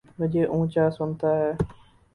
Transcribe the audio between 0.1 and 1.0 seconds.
مجھے اونچا